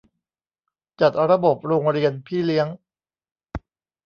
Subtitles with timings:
[0.99, 2.67] จัดระบบโรงเรียนพี่เลี้ยง